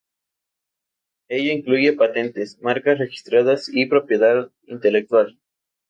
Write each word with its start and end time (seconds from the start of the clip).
Ello 1.27 1.53
incluye 1.53 1.93
patentes, 1.93 2.59
marcas 2.59 2.97
registradas 2.97 3.69
y 3.71 3.85
propiedad 3.85 4.51
intelectual. 4.65 5.37